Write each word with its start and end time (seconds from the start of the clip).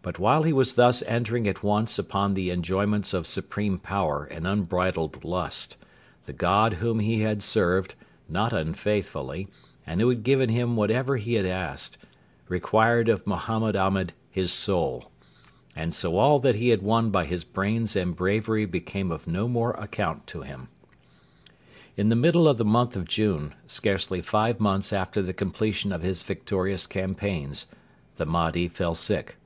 But 0.00 0.18
while 0.18 0.44
he 0.44 0.54
was 0.54 0.72
thus 0.72 1.02
entering 1.02 1.46
at 1.46 1.62
once 1.62 1.98
upon 1.98 2.32
the 2.32 2.48
enjoyments 2.50 3.12
of 3.12 3.26
supreme 3.26 3.78
power 3.78 4.24
and 4.24 4.46
unbridled 4.46 5.22
lust, 5.22 5.76
the 6.24 6.32
God 6.32 6.74
whom 6.74 6.98
he 7.00 7.20
had 7.20 7.42
served, 7.42 7.94
not 8.26 8.54
unfaithfully, 8.54 9.48
and 9.86 10.00
who 10.00 10.08
had 10.08 10.22
given 10.22 10.48
him 10.48 10.76
whatever 10.76 11.18
he 11.18 11.34
had 11.34 11.44
asked, 11.44 11.98
required 12.48 13.10
of 13.10 13.26
Mohammed 13.26 13.76
Ahmed 13.76 14.14
his 14.30 14.50
soul; 14.50 15.10
and 15.76 15.92
so 15.92 16.16
all 16.16 16.38
that 16.38 16.54
he 16.54 16.70
had 16.70 16.80
won 16.80 17.10
by 17.10 17.26
his 17.26 17.44
brains 17.44 17.94
and 17.94 18.16
bravery 18.16 18.64
became 18.64 19.10
of 19.12 19.26
no 19.26 19.46
more 19.46 19.72
account 19.72 20.26
to 20.28 20.40
him. 20.40 20.68
In 21.98 22.08
the 22.08 22.16
middle 22.16 22.48
of 22.48 22.56
the 22.56 22.64
month 22.64 22.96
of 22.96 23.04
June, 23.04 23.54
scarcely 23.66 24.22
five 24.22 24.58
months 24.58 24.90
after 24.90 25.20
the 25.20 25.34
completion 25.34 25.92
of 25.92 26.00
his 26.00 26.22
victorious 26.22 26.86
campaigns, 26.86 27.66
the 28.16 28.24
Mahdi 28.24 28.68
fell 28.68 28.94
sick. 28.94 29.36